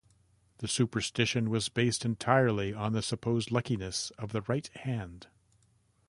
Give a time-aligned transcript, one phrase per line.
[0.57, 5.27] The superstition was based entirely on the supposed luckiness of the right hand.